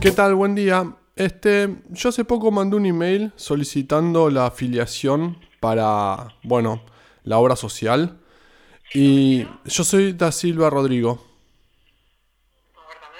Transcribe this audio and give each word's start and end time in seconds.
¿Qué 0.00 0.10
tal? 0.12 0.34
Buen 0.34 0.54
día. 0.54 0.94
Este, 1.16 1.76
yo 1.90 2.08
hace 2.08 2.24
poco 2.24 2.50
mandé 2.50 2.76
un 2.76 2.86
email 2.86 3.32
solicitando 3.36 4.30
la 4.30 4.46
afiliación 4.46 5.38
para, 5.60 6.34
bueno, 6.42 6.82
la 7.24 7.38
obra 7.38 7.56
social. 7.56 8.18
Y 8.94 9.46
yo 9.64 9.84
soy 9.84 10.12
Da 10.12 10.32
Silva 10.32 10.70
Rodrigo. 10.70 11.22
A 12.76 12.88
ver, 12.88 12.98
dame. 13.00 13.18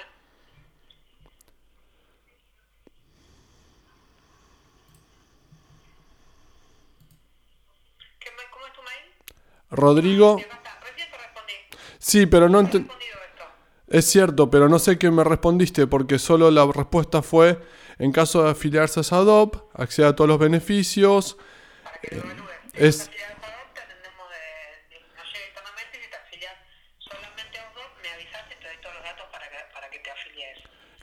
¿Qué 8.19 8.29
ma- 8.31 8.43
¿Cómo 8.51 8.65
es 8.67 8.73
tu 8.73 8.81
mail? 8.81 9.13
Rodrigo. 9.69 10.37
Sí, 11.99 12.25
pero 12.25 12.49
no 12.49 12.63
No 12.63 12.69
Es 13.91 14.05
cierto, 14.05 14.49
pero 14.49 14.69
no 14.69 14.79
sé 14.79 14.97
qué 14.97 15.11
me 15.11 15.23
respondiste 15.23 15.85
porque 15.85 16.17
solo 16.17 16.49
la 16.49 16.65
respuesta 16.65 17.21
fue 17.21 17.59
en 17.99 18.11
caso 18.11 18.43
de 18.43 18.51
afiliarse 18.51 19.01
a 19.01 19.03
SADOP, 19.03 19.55
acceda 19.73 20.09
a 20.09 20.15
todos 20.15 20.29
los 20.29 20.39
beneficios. 20.39 21.37
Si 22.01 22.17
es-. 22.73 23.11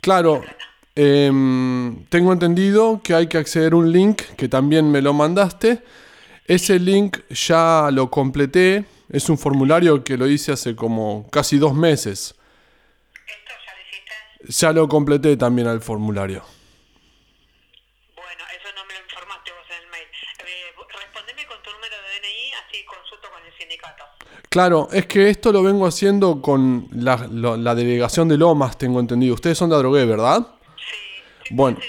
Claro, 0.01 0.41
em, 0.95 2.05
tengo 2.05 2.33
entendido 2.33 3.01
que 3.03 3.13
hay 3.13 3.27
que 3.27 3.37
acceder 3.37 3.73
a 3.73 3.75
un 3.75 3.91
link 3.91 4.23
que 4.37 4.47
también 4.47 4.89
me 4.89 5.01
lo 5.01 5.13
mandaste. 5.13 5.83
Ese 6.45 6.79
link 6.79 7.19
ya 7.29 7.89
lo 7.91 8.09
completé. 8.09 8.85
Es 9.09 9.29
un 9.29 9.37
formulario 9.37 10.03
que 10.03 10.17
lo 10.17 10.27
hice 10.27 10.51
hace 10.51 10.75
como 10.75 11.29
casi 11.29 11.59
dos 11.59 11.75
meses. 11.75 12.35
¿Esto 13.27 13.53
ya 13.65 13.73
lo 13.75 13.81
hiciste? 13.81 14.13
Ya 14.47 14.71
lo 14.71 14.87
completé 14.87 15.35
también 15.35 15.67
al 15.67 15.81
formulario. 15.81 16.43
Bueno, 18.15 18.43
eso 18.55 18.69
no 18.75 18.85
me 18.85 18.93
lo 18.93 18.99
informaste 19.01 19.51
vos 19.51 19.67
en 19.69 19.83
el 19.83 19.89
mail. 19.91 20.07
Eh, 20.39 20.73
respondeme 20.97 21.45
con 21.45 21.57
tu 21.61 21.71
número 21.71 21.95
de 21.95 22.19
DNI, 22.19 22.51
así 22.65 22.85
consulto 22.85 23.27
con 23.33 23.45
el 23.45 23.53
sindicato. 23.57 24.03
Claro, 24.49 24.87
es 24.93 25.07
que 25.07 25.29
esto 25.29 25.51
lo 25.51 25.61
vengo 25.61 25.85
haciendo 25.85 26.41
con 26.41 26.87
la, 26.91 27.17
delegación 27.75 28.29
de 28.29 28.37
Lomas, 28.37 28.77
tengo 28.77 28.99
entendido. 29.01 29.33
Ustedes 29.33 29.57
son 29.57 29.69
de 29.69 29.75
Adrogué, 29.75 30.05
¿verdad? 30.05 30.47
Sí, 30.77 30.95
sí 31.49 31.53
Bueno. 31.55 31.79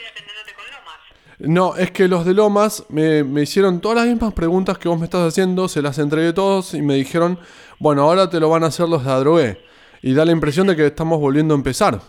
No, 1.39 1.75
es 1.77 1.91
que 1.91 2.07
los 2.07 2.27
de 2.27 2.35
Lomas 2.35 2.85
me, 2.91 3.25
me 3.25 3.43
hicieron 3.43 3.81
todas 3.81 3.97
las 3.97 4.07
mismas 4.07 4.35
preguntas 4.35 4.77
que 4.77 4.91
vos 4.91 4.99
me 4.99 5.07
estás 5.07 5.27
haciendo, 5.27 5.69
se 5.69 5.81
las 5.81 5.99
entregué 5.99 6.35
todos 6.35 6.75
y 6.75 6.83
me 6.83 6.97
dijeron, 6.97 7.39
bueno, 7.79 8.03
ahora 8.03 8.29
te 8.29 8.39
lo 8.41 8.51
van 8.51 8.63
a 8.63 8.67
hacer 8.67 8.87
los 8.89 9.05
de 9.05 9.11
Adrogué. 9.11 9.65
Y 10.03 10.13
da 10.13 10.27
la 10.27 10.33
impresión 10.33 10.67
de 10.67 10.77
que 10.77 10.87
estamos 10.87 11.19
volviendo 11.19 11.55
a 11.55 11.57
empezar. 11.57 12.03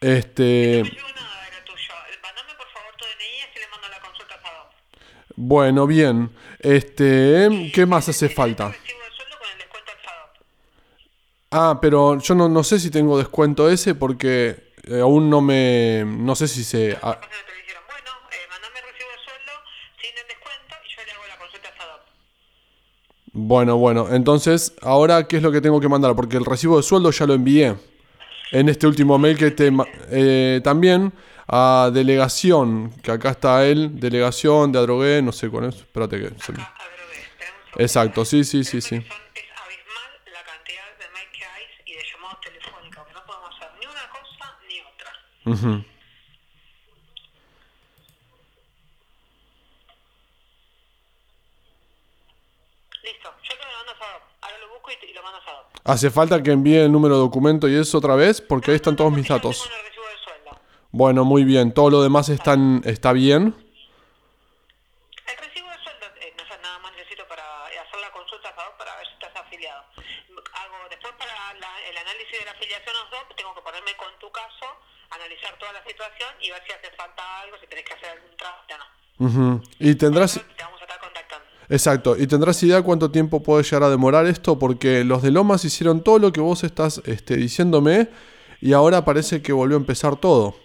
Este, 0.00 0.78
No 0.78 0.84
me 0.84 0.90
llegó 0.90 1.08
nada 1.14 1.44
de 1.44 1.58
lo 1.58 1.64
tuyo. 1.64 1.92
Mandame 2.22 2.54
por 2.56 2.68
favor 2.68 2.92
tu 2.98 3.04
DNI, 3.04 3.42
así 3.42 3.58
le 3.60 3.68
mando 3.68 3.88
la 3.88 4.00
consulta 4.00 4.34
a 4.34 4.42
SADOP. 4.42 4.68
bueno, 5.36 5.86
bien. 5.86 6.30
Este, 6.60 7.70
¿qué 7.74 7.86
más 7.86 8.08
hace 8.08 8.28
falta? 8.28 8.74
Ah, 11.50 11.78
pero 11.80 12.18
yo 12.18 12.34
no, 12.34 12.48
no 12.48 12.62
sé 12.64 12.78
si 12.78 12.90
tengo 12.90 13.16
descuento 13.16 13.70
ese 13.70 13.94
porque 13.94 14.72
eh, 14.84 15.00
aún 15.00 15.30
no 15.30 15.40
me... 15.40 16.04
No 16.04 16.34
sé 16.34 16.48
si 16.48 16.64
se... 16.64 16.98
ah. 17.02 17.18
Bueno, 23.38 23.76
bueno, 23.76 24.08
entonces, 24.10 24.74
ahora, 24.80 25.28
¿qué 25.28 25.36
es 25.36 25.42
lo 25.42 25.52
que 25.52 25.60
tengo 25.60 25.78
que 25.78 25.88
mandar? 25.88 26.16
Porque 26.16 26.38
el 26.38 26.44
recibo 26.44 26.78
de 26.78 26.82
sueldo 26.82 27.10
ya 27.10 27.26
lo 27.26 27.34
envié. 27.34 27.76
En 28.52 28.68
este 28.68 28.86
último 28.86 29.18
mail 29.18 29.36
que 29.36 29.50
te... 29.50 29.72
eh, 30.10 30.60
también 30.62 31.12
a 31.48 31.90
delegación, 31.92 32.90
que 33.02 33.10
acá 33.12 33.30
está 33.30 33.66
él, 33.66 33.98
delegación 34.00 34.72
de 34.72 34.78
Adrogué, 34.78 35.22
no 35.22 35.32
sé 35.32 35.48
cuál 35.48 35.66
es. 35.66 35.76
Espérate 35.76 36.18
que... 36.20 36.28
se 36.30 36.38
segundo. 36.46 36.68
Exacto, 37.78 38.24
sí, 38.24 38.42
sí, 38.44 38.64
sí, 38.64 38.80
sí. 38.80 38.96
Son- 38.96 39.02
es 39.02 39.44
abismal 39.64 40.10
la 40.32 40.42
cantidad 40.42 40.86
de 40.98 41.08
mail 41.12 41.28
que 41.36 41.44
hay 41.44 41.64
y 41.84 41.92
de 41.94 42.02
llamados 42.10 42.40
telefónicos, 42.40 43.06
que 43.06 43.12
no 43.12 43.26
podemos 43.26 43.50
hacer 43.54 43.68
ni 43.80 43.86
una 43.86 44.08
cosa 44.10 44.58
ni 44.68 44.80
otra. 44.80 45.12
Ujú. 45.44 45.84
Listo, 53.04 53.28
yo 53.42 53.54
te 53.56 53.62
lo 53.64 53.72
mando 53.76 53.92
a 53.92 53.98
SADOP. 53.98 54.22
Ahora 54.40 54.58
lo 54.58 54.68
busco 54.86 55.06
y, 55.06 55.10
y 55.10 55.12
lo 55.14 55.22
mando 55.22 55.38
a 55.38 55.44
SADOP. 55.44 55.66
¿Hace 55.84 56.10
falta 56.10 56.42
que 56.42 56.50
envíe 56.52 56.76
el 56.78 56.92
número 56.92 57.14
de 57.16 57.20
documento 57.22 57.68
y 57.68 57.76
eso 57.76 57.98
otra 57.98 58.14
vez? 58.16 58.40
Porque 58.40 58.70
ahí 58.70 58.76
están 58.76 58.96
todos 58.96 59.12
mis 59.12 59.26
datos. 59.28 59.68
Bueno, 60.90 61.24
muy 61.24 61.44
bien. 61.44 61.72
Todo 61.74 61.90
lo 61.90 62.02
demás 62.02 62.28
están, 62.28 62.80
está 62.84 63.12
bien. 63.12 63.54
El 65.26 65.36
recibo 65.44 65.68
de 65.68 65.78
sueldo, 65.84 66.06
eh, 66.20 66.32
no 66.38 66.44
sé, 66.48 66.58
nada 66.62 66.78
más 66.78 66.92
necesito 66.96 67.26
para 67.28 67.44
hacer 67.66 68.00
la 68.00 68.10
consulta 68.12 68.48
a 68.48 68.78
para 68.78 68.96
ver 68.96 69.06
si 69.06 69.12
estás 69.14 69.36
afiliado. 69.36 69.82
Hago, 69.92 70.76
después 70.88 71.12
para 71.18 71.32
la- 71.54 71.80
el 71.90 71.96
análisis 71.98 72.38
de 72.38 72.44
la 72.46 72.52
afiliación 72.52 72.96
a 72.96 73.10
SADOP, 73.10 73.36
tengo 73.36 73.54
que 73.54 73.60
ponerme 73.60 73.94
con 73.96 74.08
tu 74.18 74.30
caso, 74.32 74.66
analizar 75.10 75.58
toda 75.58 75.72
la 75.74 75.84
situación 75.84 76.30
y 76.40 76.50
ver 76.50 76.62
si 76.66 76.72
hace 76.72 76.90
falta 76.96 77.40
algo, 77.42 77.56
si 77.60 77.66
tenés 77.66 77.84
que 77.84 77.94
hacer 77.94 78.08
algún 78.10 78.36
trámite 78.36 78.74
o 78.74 78.78
no. 78.78 79.62
Y 79.78 79.94
tendrás... 79.96 80.34
Te 80.34 80.64
vamos 80.64 80.80
a 80.80 80.84
estar 80.84 80.98
contactando. 81.00 81.46
Exacto. 81.68 82.16
¿Y 82.16 82.26
tendrás 82.26 82.62
idea 82.62 82.82
cuánto 82.82 83.10
tiempo 83.10 83.42
puede 83.42 83.62
llegar 83.64 83.82
a 83.82 83.90
demorar 83.90 84.26
esto? 84.26 84.58
Porque 84.58 85.04
los 85.04 85.22
de 85.22 85.30
Lomas 85.30 85.64
hicieron 85.64 86.02
todo 86.02 86.18
lo 86.18 86.32
que 86.32 86.40
vos 86.40 86.64
estás 86.64 87.02
este, 87.06 87.36
diciéndome 87.36 88.08
y 88.60 88.72
ahora 88.72 89.04
parece 89.04 89.42
que 89.42 89.52
volvió 89.52 89.76
a 89.76 89.80
empezar 89.80 90.16
todo. 90.16 90.56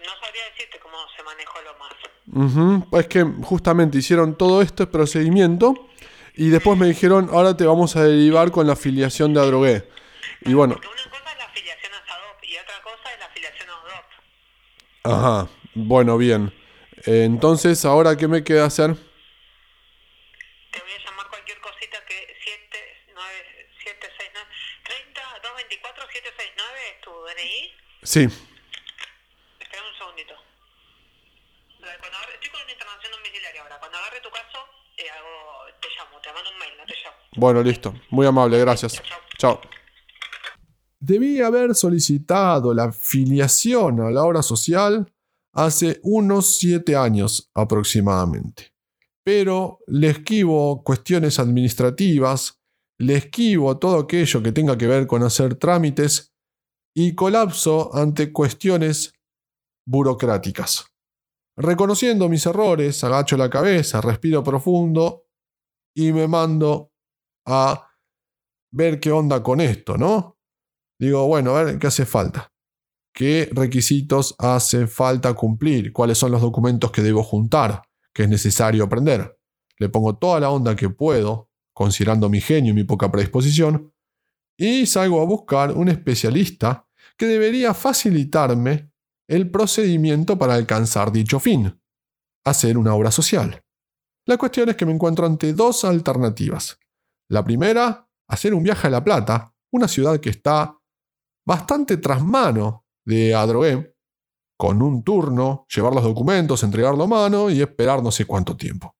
No 0.00 0.10
sabría 0.20 0.42
decirte 0.52 0.78
cómo 0.82 0.96
se 1.16 1.22
manejó 1.22 1.58
lo 1.62 1.74
más. 1.78 2.80
Ujú. 2.82 2.98
Es 2.98 3.06
que 3.08 3.24
justamente 3.42 3.98
hicieron 3.98 4.36
todo 4.36 4.62
este 4.62 4.86
procedimiento 4.86 5.88
y 6.34 6.48
después 6.48 6.78
me 6.78 6.86
dijeron, 6.86 7.28
ahora 7.32 7.56
te 7.56 7.66
vamos 7.66 7.94
a 7.96 8.04
derivar 8.04 8.50
con 8.50 8.66
la 8.66 8.72
afiliación 8.72 9.34
de 9.34 9.40
Adrogué. 9.40 9.88
Y 10.46 10.54
bueno, 10.54 10.74
Porque 10.74 10.88
una 10.88 11.10
cosa 11.10 11.30
es 11.30 11.38
la 11.38 11.44
afiliación 11.44 11.92
a 11.92 12.06
SADOP 12.06 12.44
y 12.44 12.56
otra 12.56 12.82
cosa 12.82 13.12
es 13.12 13.20
la 13.20 13.26
afiliación 13.26 13.68
a 13.68 15.12
ODOP. 15.12 15.44
ajá, 15.44 15.48
bueno, 15.74 16.16
bien. 16.18 16.52
Eh, 17.06 17.24
Entonces, 17.24 17.84
¿ahora 17.84 18.16
qué 18.16 18.26
me 18.28 18.42
queda 18.42 18.64
hacer? 18.66 18.94
Te 18.94 20.80
voy 20.80 20.90
a 20.92 20.98
llamar 21.04 21.28
cualquier 21.28 21.60
cosita 21.60 21.98
que 22.08 22.14
79, 22.14 23.68
769, 23.84 24.48
30, 24.84 25.20
224, 25.42 26.04
769 26.08 26.80
es 26.88 27.00
tu 27.04 27.10
DNI. 27.12 27.72
Sí, 28.02 28.22
Espera 29.60 29.82
un 29.84 29.94
segundito. 29.98 30.34
Cuando 31.80 32.16
agarre- 32.16 32.34
estoy 32.40 32.50
con 32.50 32.62
una 32.62 32.72
internación 32.72 33.12
domiciliaria 33.12 33.60
ahora. 33.62 33.78
Cuando 33.78 33.98
agarre 33.98 34.20
tu 34.20 34.30
caso, 34.30 34.58
eh, 34.96 35.10
hago, 35.10 35.68
te 35.80 35.88
llamo, 35.96 36.20
te 36.20 36.32
mando 36.32 36.50
un 36.50 36.58
mail, 36.58 36.72
no 36.78 36.84
te 36.86 36.94
llamo. 37.04 37.16
bueno, 37.36 37.62
listo. 37.62 37.94
Muy 38.10 38.26
amable, 38.26 38.58
gracias. 38.60 39.02
Chao. 39.36 39.60
Debí 41.00 41.42
haber 41.42 41.74
solicitado 41.74 42.72
la 42.72 42.84
afiliación 42.84 44.00
a 44.00 44.10
la 44.10 44.22
obra 44.24 44.42
social 44.42 45.04
hace 45.54 46.00
unos 46.02 46.56
siete 46.56 46.96
años 46.96 47.50
aproximadamente. 47.54 48.74
Pero 49.24 49.78
le 49.86 50.10
esquivo 50.10 50.82
cuestiones 50.82 51.38
administrativas, 51.38 52.60
le 52.98 53.16
esquivo 53.16 53.78
todo 53.78 53.98
aquello 53.98 54.42
que 54.42 54.52
tenga 54.52 54.76
que 54.76 54.86
ver 54.86 55.06
con 55.06 55.22
hacer 55.22 55.54
trámites 55.54 56.34
y 56.94 57.14
colapso 57.14 57.94
ante 57.94 58.32
cuestiones 58.32 59.14
burocráticas. 59.86 60.86
Reconociendo 61.56 62.28
mis 62.28 62.46
errores, 62.46 63.02
agacho 63.04 63.36
la 63.36 63.48
cabeza, 63.48 64.00
respiro 64.00 64.42
profundo 64.42 65.26
y 65.96 66.12
me 66.12 66.26
mando 66.26 66.92
a 67.46 67.90
ver 68.72 68.98
qué 68.98 69.12
onda 69.12 69.42
con 69.42 69.60
esto, 69.60 69.96
¿no? 69.96 70.36
Digo, 70.98 71.26
bueno, 71.26 71.56
a 71.56 71.62
ver 71.62 71.78
qué 71.78 71.86
hace 71.86 72.04
falta. 72.04 72.53
¿Qué 73.14 73.48
requisitos 73.52 74.34
hace 74.40 74.88
falta 74.88 75.34
cumplir? 75.34 75.92
¿Cuáles 75.92 76.18
son 76.18 76.32
los 76.32 76.40
documentos 76.40 76.90
que 76.90 77.00
debo 77.00 77.22
juntar? 77.22 77.82
¿Qué 78.12 78.24
es 78.24 78.28
necesario 78.28 78.82
aprender? 78.82 79.38
Le 79.78 79.88
pongo 79.88 80.16
toda 80.16 80.40
la 80.40 80.50
onda 80.50 80.74
que 80.74 80.90
puedo, 80.90 81.48
considerando 81.72 82.28
mi 82.28 82.40
genio 82.40 82.72
y 82.72 82.74
mi 82.74 82.82
poca 82.82 83.12
predisposición, 83.12 83.94
y 84.58 84.86
salgo 84.86 85.22
a 85.22 85.26
buscar 85.26 85.70
un 85.70 85.88
especialista 85.88 86.88
que 87.16 87.26
debería 87.26 87.72
facilitarme 87.72 88.90
el 89.28 89.48
procedimiento 89.48 90.36
para 90.36 90.54
alcanzar 90.54 91.12
dicho 91.12 91.38
fin, 91.38 91.80
hacer 92.44 92.76
una 92.76 92.94
obra 92.94 93.12
social. 93.12 93.62
La 94.26 94.36
cuestión 94.38 94.70
es 94.70 94.76
que 94.76 94.86
me 94.86 94.92
encuentro 94.92 95.24
ante 95.24 95.52
dos 95.52 95.84
alternativas. 95.84 96.80
La 97.28 97.44
primera, 97.44 98.08
hacer 98.26 98.54
un 98.54 98.64
viaje 98.64 98.88
a 98.88 98.90
La 98.90 99.04
Plata, 99.04 99.54
una 99.70 99.86
ciudad 99.86 100.18
que 100.18 100.30
está 100.30 100.76
bastante 101.46 101.98
tras 101.98 102.20
mano 102.20 102.83
de 103.04 103.34
Adrogué, 103.34 103.94
con 104.56 104.82
un 104.82 105.02
turno, 105.02 105.66
llevar 105.74 105.94
los 105.94 106.04
documentos, 106.04 106.62
entregarlo 106.62 107.04
a 107.04 107.08
mano 107.08 107.50
y 107.50 107.60
esperar 107.60 108.02
no 108.02 108.10
sé 108.10 108.24
cuánto 108.24 108.56
tiempo. 108.56 108.96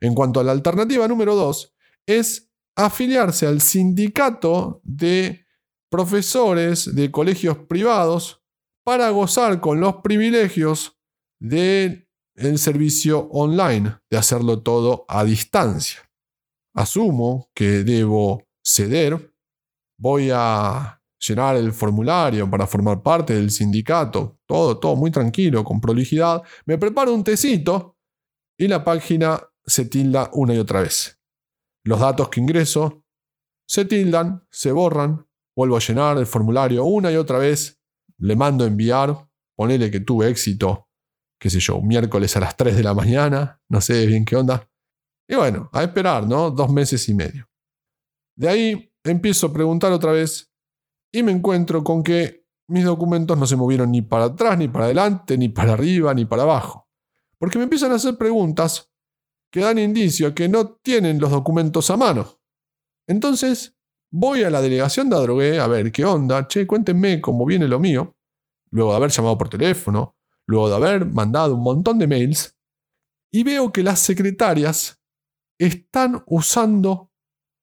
En 0.00 0.14
cuanto 0.14 0.40
a 0.40 0.44
la 0.44 0.52
alternativa 0.52 1.06
número 1.06 1.34
dos, 1.34 1.74
es 2.06 2.50
afiliarse 2.76 3.46
al 3.46 3.60
sindicato 3.60 4.80
de 4.84 5.46
profesores 5.90 6.94
de 6.94 7.10
colegios 7.10 7.58
privados 7.58 8.42
para 8.84 9.10
gozar 9.10 9.60
con 9.60 9.80
los 9.80 9.96
privilegios 9.96 10.98
del 11.38 12.06
servicio 12.56 13.28
online, 13.30 13.98
de 14.10 14.16
hacerlo 14.16 14.62
todo 14.62 15.04
a 15.08 15.24
distancia. 15.24 16.00
Asumo 16.74 17.50
que 17.54 17.84
debo 17.84 18.44
ceder, 18.64 19.34
voy 19.98 20.30
a 20.32 20.99
llenar 21.20 21.56
el 21.56 21.72
formulario 21.72 22.50
para 22.50 22.66
formar 22.66 23.02
parte 23.02 23.34
del 23.34 23.50
sindicato, 23.50 24.38
todo, 24.46 24.78
todo 24.78 24.96
muy 24.96 25.10
tranquilo, 25.10 25.62
con 25.62 25.80
prolijidad, 25.80 26.42
me 26.64 26.78
preparo 26.78 27.14
un 27.14 27.22
tecito 27.22 27.96
y 28.58 28.68
la 28.68 28.82
página 28.82 29.40
se 29.64 29.84
tilda 29.84 30.30
una 30.32 30.54
y 30.54 30.58
otra 30.58 30.80
vez. 30.80 31.20
Los 31.84 32.00
datos 32.00 32.28
que 32.28 32.40
ingreso 32.40 33.04
se 33.66 33.84
tildan, 33.84 34.46
se 34.50 34.72
borran, 34.72 35.26
vuelvo 35.54 35.76
a 35.76 35.80
llenar 35.80 36.18
el 36.18 36.26
formulario 36.26 36.84
una 36.84 37.12
y 37.12 37.16
otra 37.16 37.38
vez, 37.38 37.80
le 38.18 38.36
mando 38.36 38.64
a 38.64 38.66
enviar, 38.66 39.28
ponele 39.56 39.90
que 39.90 40.00
tuve 40.00 40.28
éxito, 40.28 40.88
qué 41.38 41.50
sé 41.50 41.60
yo, 41.60 41.80
miércoles 41.80 42.36
a 42.36 42.40
las 42.40 42.56
3 42.56 42.76
de 42.76 42.82
la 42.82 42.94
mañana, 42.94 43.60
no 43.68 43.80
sé 43.80 44.06
bien 44.06 44.24
qué 44.24 44.36
onda. 44.36 44.68
Y 45.28 45.36
bueno, 45.36 45.70
a 45.72 45.82
esperar, 45.82 46.26
¿no? 46.26 46.50
Dos 46.50 46.70
meses 46.70 47.08
y 47.08 47.14
medio. 47.14 47.48
De 48.36 48.48
ahí 48.48 48.92
empiezo 49.04 49.46
a 49.46 49.52
preguntar 49.52 49.92
otra 49.92 50.12
vez 50.12 50.49
y 51.12 51.22
me 51.22 51.32
encuentro 51.32 51.82
con 51.82 52.02
que 52.02 52.46
mis 52.68 52.84
documentos 52.84 53.36
no 53.36 53.46
se 53.46 53.56
movieron 53.56 53.90
ni 53.90 54.02
para 54.02 54.26
atrás, 54.26 54.56
ni 54.56 54.68
para 54.68 54.84
adelante, 54.84 55.36
ni 55.36 55.48
para 55.48 55.72
arriba, 55.72 56.14
ni 56.14 56.24
para 56.24 56.42
abajo. 56.42 56.88
Porque 57.38 57.58
me 57.58 57.64
empiezan 57.64 57.92
a 57.92 57.96
hacer 57.96 58.16
preguntas 58.16 58.90
que 59.50 59.60
dan 59.60 59.78
indicio 59.78 60.34
que 60.34 60.48
no 60.48 60.76
tienen 60.76 61.18
los 61.18 61.30
documentos 61.30 61.90
a 61.90 61.96
mano. 61.96 62.40
Entonces, 63.08 63.76
voy 64.12 64.44
a 64.44 64.50
la 64.50 64.60
delegación 64.60 65.10
de 65.10 65.16
Adrogué 65.16 65.58
a 65.58 65.66
ver 65.66 65.90
qué 65.90 66.04
onda, 66.04 66.46
che, 66.46 66.66
cuéntenme 66.66 67.20
cómo 67.20 67.44
viene 67.44 67.66
lo 67.66 67.80
mío, 67.80 68.16
luego 68.70 68.90
de 68.90 68.96
haber 68.96 69.10
llamado 69.10 69.36
por 69.36 69.48
teléfono, 69.48 70.16
luego 70.46 70.68
de 70.68 70.76
haber 70.76 71.06
mandado 71.06 71.56
un 71.56 71.62
montón 71.62 71.98
de 71.98 72.06
mails, 72.06 72.56
y 73.32 73.42
veo 73.42 73.72
que 73.72 73.82
las 73.82 74.00
secretarias 74.00 75.00
están 75.58 76.22
usando 76.26 77.09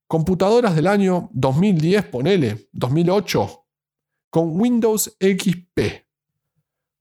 computadoras 0.08 0.76
del 0.76 0.88
año 0.88 1.30
2010, 1.34 2.06
ponele, 2.06 2.70
2008, 2.72 3.66
con 4.30 4.60
Windows 4.60 5.18
XP. 5.20 6.06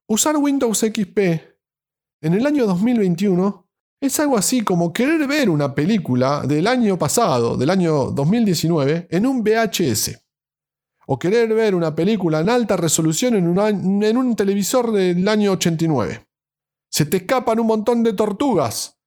Usar 0.09 0.37
Windows 0.37 0.79
XP 0.79 1.19
en 2.21 2.35
el 2.35 2.47
año 2.47 2.67
2021 2.67 3.69
es 4.01 4.21
algo 4.21 4.37
así 4.37 4.63
como 4.63 4.93
querer 4.93 5.27
ver 5.27 5.49
una 5.49 5.75
película 5.75 6.43
del 6.47 6.67
año 6.67 6.99
pasado, 6.99 7.57
del 7.57 7.71
año 7.71 8.11
2019, 8.11 9.09
en 9.11 9.27
un 9.27 9.43
VHS. 9.43 10.23
O 11.09 11.19
querer 11.19 11.55
ver 11.55 11.75
una 11.75 11.95
película 11.95 12.41
en 12.41 12.51
alta 12.51 12.77
resolución 12.77 13.37
en, 13.37 14.03
en 14.03 14.17
un 14.17 14.35
televisor 14.35 14.93
del 14.93 15.27
año 15.29 15.53
89. 15.53 16.27
Se 16.91 17.07
te 17.07 17.19
escapan 17.19 17.61
un 17.61 17.69
montón 17.69 18.03
de 18.03 18.13
tortugas. 18.13 18.99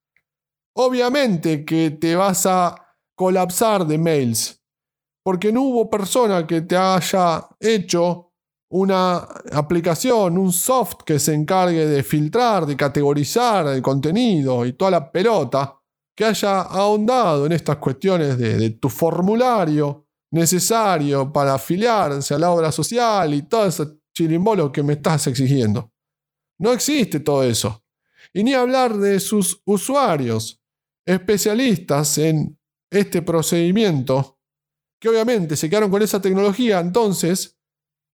Obviamente 0.73 1.65
que 1.65 1.91
te 1.91 2.15
vas 2.15 2.45
a 2.45 2.88
colapsar 3.19 3.85
de 3.85 3.97
mails. 3.97 4.63
Porque 5.25 5.51
no 5.51 5.63
hubo 5.63 5.89
persona 5.89 6.47
que 6.47 6.61
te 6.61 6.77
haya 6.77 7.45
hecho 7.59 8.31
una 8.71 9.17
aplicación, 9.51 10.37
un 10.37 10.53
soft 10.53 11.03
que 11.05 11.19
se 11.19 11.33
encargue 11.33 11.85
de 11.85 12.01
filtrar, 12.01 12.65
de 12.65 12.77
categorizar 12.77 13.67
el 13.67 13.81
contenido 13.81 14.65
y 14.65 14.71
toda 14.71 14.91
la 14.91 15.11
pelota, 15.11 15.77
que 16.15 16.23
haya 16.23 16.61
ahondado 16.61 17.45
en 17.45 17.51
estas 17.51 17.75
cuestiones 17.75 18.37
de, 18.37 18.69
tu 18.69 18.87
formulario 18.87 20.07
necesario 20.31 21.33
para 21.33 21.55
afiliarse 21.55 22.35
a 22.35 22.39
la 22.39 22.51
obra 22.51 22.71
social 22.71 23.33
y 23.33 23.41
todo 23.41 23.65
ese 23.65 23.85
chirimbolo 24.15 24.71
que 24.71 24.81
me 24.81 24.93
estás 24.93 25.27
exigiendo. 25.27 25.91
No 26.57 26.71
existe 26.71 27.19
todo 27.19 27.43
eso. 27.43 27.83
Y 28.31 28.45
ni 28.45 28.53
hablar 28.53 28.95
de 28.97 29.19
sus 29.19 29.61
usuarios, 29.65 30.61
especialistas 31.05 32.17
en 32.17 32.58
este 32.91 33.21
procedimiento, 33.21 34.39
que 34.99 35.09
obviamente 35.09 35.55
se 35.55 35.69
quedaron 35.69 35.91
con 35.91 36.01
esa 36.01 36.21
tecnología, 36.21 36.79
entonces 36.79 37.59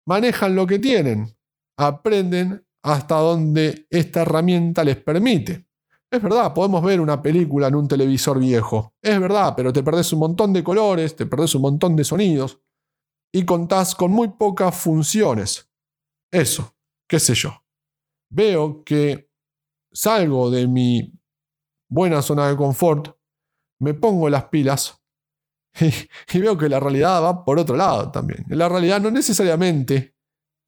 manejan 0.07 0.55
lo 0.55 0.67
que 0.67 0.79
tienen, 0.79 1.35
aprenden 1.77 2.65
hasta 2.83 3.15
donde 3.15 3.87
esta 3.89 4.21
herramienta 4.21 4.83
les 4.83 4.97
permite. 4.97 5.65
Es 6.11 6.21
verdad, 6.21 6.53
podemos 6.53 6.83
ver 6.83 7.01
una 7.01 7.21
película 7.21 7.67
en 7.67 7.75
un 7.75 7.87
televisor 7.87 8.39
viejo. 8.39 8.93
Es 9.01 9.19
verdad, 9.19 9.53
pero 9.57 9.73
te 9.73 9.83
perdés 9.83 10.13
un 10.13 10.19
montón 10.19 10.53
de 10.53 10.63
colores, 10.63 11.15
te 11.15 11.25
perdés 11.25 11.55
un 11.55 11.63
montón 11.63 11.95
de 11.95 12.03
sonidos 12.03 12.61
y 13.33 13.43
contás 13.43 13.95
con 13.95 14.11
muy 14.11 14.29
pocas 14.29 14.75
funciones. 14.75 15.69
Eso, 16.31 16.75
qué 17.09 17.19
sé 17.19 17.33
yo. 17.33 17.51
Veo 18.29 18.83
que 18.83 19.29
salgo 19.91 20.49
de 20.51 20.67
mi 20.67 21.11
buena 21.89 22.21
zona 22.21 22.47
de 22.49 22.55
confort, 22.55 23.17
me 23.79 23.93
pongo 23.93 24.29
las 24.29 24.45
pilas 24.45 25.05
Y, 26.33 26.39
veo 26.39 26.57
que 26.57 26.69
la 26.69 26.79
realidad 26.79 27.21
va 27.21 27.43
por 27.43 27.59
otro 27.59 27.75
lado 27.75 28.11
también. 28.11 28.45
La 28.49 28.69
realidad 28.69 29.01
no 29.01 29.11
necesariamente 29.11 30.15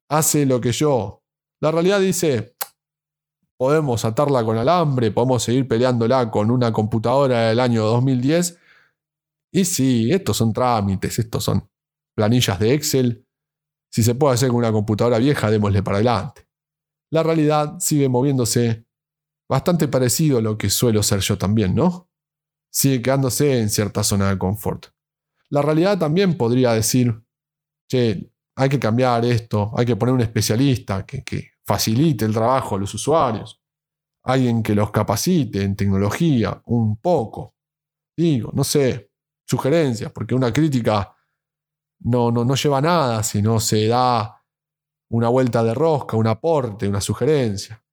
hace 0.09 0.45
lo 0.45 0.59
que 0.62 0.71
yo. 0.71 1.24
La 1.62 1.71
realidad 1.71 2.00
dice, 2.00 2.56
podemos 3.57 4.06
atarla 4.06 4.44
con 4.44 4.57
alambre, 4.57 5.12
podemos 5.12 5.44
seguir 5.44 5.68
peleándola 5.68 6.30
con 6.30 6.51
una 6.51 6.71
computadora 6.71 7.50
del 7.50 7.59
año 7.59 7.86
2010. 7.86 8.59
Y 9.54 9.65
sí, 9.65 10.12
estos 10.12 10.38
son 10.38 10.54
trámites, 10.54 11.18
estos 11.19 11.44
son 11.44 11.68
planillas 12.15 12.59
de 12.59 12.74
Excel. 12.74 13.25
Si 13.92 14.04
se 14.04 14.15
puede 14.15 14.36
hacer 14.36 14.50
con 14.50 14.57
una 14.57 14.71
computadora 14.71 15.18
vieja, 15.18 15.50
démosle 15.50 15.81
para 15.81 15.98
adelante. 15.98 16.48
La 17.12 17.24
realidad 17.24 17.80
sigue 17.80 18.09
moviéndose 18.09 18.86
bastante 19.50 19.88
parecido 19.88 20.39
a 20.39 20.42
lo 20.42 20.57
que 20.57 20.69
suelo 20.69 21.01
ser 21.01 21.21
yo 21.21 21.38
también, 21.38 21.74
¿no? 21.74 22.06
Sigue 22.69 23.01
quedándose 23.01 23.59
en 23.59 23.69
cierta 23.69 24.03
zona 24.03 24.29
de 24.29 24.37
confort. 24.37 24.87
La 25.49 25.61
realidad 25.61 25.97
también 25.97 26.37
podría 26.37 26.73
decir, 26.73 27.21
che, 27.89 28.31
hay 28.55 28.69
que 28.69 28.79
cambiar 28.79 29.23
esto, 29.23 29.71
hay 29.77 29.85
que 29.85 29.95
poner 29.95 30.15
un 30.15 30.21
especialista 30.21 31.05
que, 31.05 31.51
facilite 31.65 32.23
el 32.23 32.33
trabajo 32.33 32.77
a 32.77 32.79
los 32.79 32.93
usuarios, 32.93 33.61
alguien 34.23 34.63
que 34.63 34.73
los 34.73 34.89
capacite 34.89 35.63
en 35.63 35.75
tecnología 35.75 36.61
un 36.65 36.95
poco. 36.97 37.56
Digo, 38.15 38.51
no 38.53 38.63
sé, 38.63 39.11
sugerencias, 39.45 40.13
porque 40.13 40.33
una 40.33 40.53
crítica 40.53 41.13
no, 41.99 42.31
no, 42.31 42.45
no 42.45 42.56
lleva 42.56 42.80
nada 42.80 43.21
si 43.21 43.42
no 43.42 43.59
se 43.59 43.87
da 43.87 44.42
una 45.09 45.27
vuelta 45.27 45.61
de 45.61 45.73
rosca, 45.73 46.15
un 46.15 46.27
aporte, 46.27 46.87
una 46.87 47.01
sugerencia. 47.01 47.83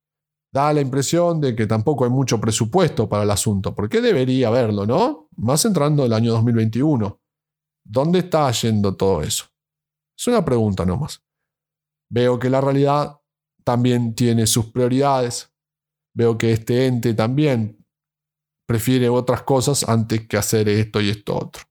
Da 0.54 0.73
la 0.73 0.80
impresión 0.80 1.40
de 1.40 1.56
que 1.56 1.66
tampoco 1.66 2.04
hay 2.04 2.11
mucho 2.11 2.40
presupuesto 2.40 3.08
para 3.08 3.25
el 3.25 3.30
asunto, 3.32 3.75
porque 3.75 4.00
debería 4.00 4.46
haberlo, 4.46 4.87
¿no? 4.87 5.28
Más 5.37 5.64
entrando 5.64 6.06
el 6.06 6.12
año 6.12 6.30
2021. 6.30 7.20
¿Dónde 7.84 8.20
está 8.20 8.49
yendo 8.52 8.96
todo 8.96 9.20
eso? 9.20 9.46
Es 10.16 10.28
una 10.28 10.44
pregunta 10.44 10.87
nomás. 10.87 11.20
Veo 12.08 12.38
que 12.38 12.49
la 12.49 12.61
realidad 12.61 13.20
también 13.64 14.14
tiene 14.14 14.46
sus 14.46 14.66
prioridades. 14.66 15.52
Veo 16.14 16.38
que 16.38 16.52
este 16.52 16.87
ente 16.87 17.14
también 17.14 17.84
prefiere 18.64 19.08
otras 19.08 19.42
cosas 19.42 19.82
antes 19.88 20.28
que 20.28 20.37
hacer 20.37 20.68
esto 20.68 21.00
y 21.00 21.11
esto 21.11 21.37
otro. 21.37 21.64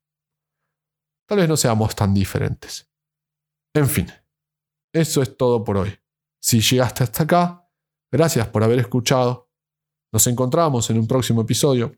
Tal 1.25 1.37
vez 1.37 1.47
no 1.47 1.55
seamos 1.55 1.95
tan 1.95 2.13
diferentes. 2.13 2.91
En 3.73 3.87
fin, 3.87 4.07
eso 4.93 5.21
es 5.21 5.37
todo 5.37 5.63
por 5.63 5.77
hoy. 5.77 5.97
Si 6.41 6.59
llegaste 6.59 7.05
hasta 7.05 7.23
acá, 7.23 7.62
gracias 8.13 8.47
por 8.47 8.63
haber 8.63 8.79
escuchado. 8.79 9.49
Nos 10.13 10.27
encontramos 10.27 10.89
en 10.91 10.99
un 10.99 11.07
próximo 11.07 11.41
episodio 11.41 11.97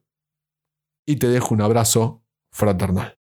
y 1.06 1.18
te 1.18 1.28
dejo 1.28 1.54
un 1.54 1.62
abrazo 1.62 2.24
fraternal. 2.52 3.20